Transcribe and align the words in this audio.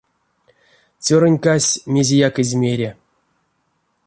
Цёрынькась 1.05 1.69
мезеяк 1.93 2.35
эзь 2.41 2.55
мере. 2.63 2.89